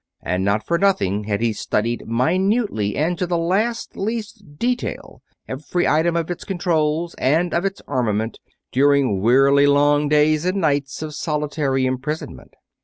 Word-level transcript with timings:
And 0.23 0.43
not 0.43 0.65
for 0.65 0.79
nothing 0.79 1.25
had 1.25 1.41
he 1.41 1.53
studied 1.53 2.07
minutely 2.07 2.95
and 2.95 3.19
to 3.19 3.27
the 3.27 3.37
last, 3.37 3.95
least 3.95 4.57
detail 4.57 5.21
every 5.47 5.87
item 5.87 6.15
of 6.15 6.31
its 6.31 6.43
controls 6.43 7.13
and 7.19 7.53
of 7.53 7.65
its 7.65 7.83
armament 7.87 8.39
during 8.71 9.21
wearily 9.21 9.67
long 9.67 10.09
days 10.09 10.43
and 10.43 10.59
nights 10.59 11.03
of 11.03 11.13
solitary 11.13 11.85
imprisonment. 11.85 12.55